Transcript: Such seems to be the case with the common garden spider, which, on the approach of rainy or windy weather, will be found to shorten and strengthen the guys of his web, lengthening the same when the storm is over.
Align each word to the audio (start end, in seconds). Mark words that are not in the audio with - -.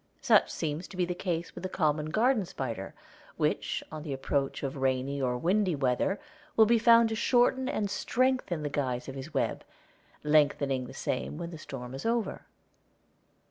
Such 0.23 0.49
seems 0.49 0.87
to 0.87 0.97
be 0.97 1.05
the 1.05 1.13
case 1.13 1.53
with 1.53 1.61
the 1.61 1.69
common 1.69 2.07
garden 2.07 2.43
spider, 2.47 2.95
which, 3.37 3.83
on 3.91 4.01
the 4.01 4.13
approach 4.13 4.63
of 4.63 4.77
rainy 4.77 5.21
or 5.21 5.37
windy 5.37 5.75
weather, 5.75 6.19
will 6.57 6.65
be 6.65 6.79
found 6.79 7.09
to 7.09 7.15
shorten 7.15 7.69
and 7.69 7.87
strengthen 7.87 8.63
the 8.63 8.69
guys 8.69 9.07
of 9.07 9.13
his 9.13 9.31
web, 9.35 9.63
lengthening 10.23 10.87
the 10.87 10.95
same 10.95 11.37
when 11.37 11.51
the 11.51 11.59
storm 11.59 11.93
is 11.93 12.03
over. 12.07 12.47